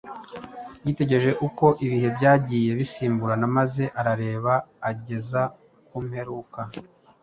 [0.85, 4.53] Yitegereje uko ibihe byagiye bisimburana maze arareba
[4.89, 5.41] ageza
[5.87, 6.59] ku mperuka,